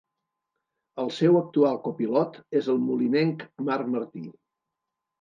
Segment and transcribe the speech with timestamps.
[1.03, 4.29] El seu actual copilot és el molinenc Marc Martí.